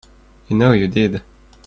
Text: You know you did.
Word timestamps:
You 0.47 0.57
know 0.57 0.71
you 0.71 0.87
did. 0.87 1.21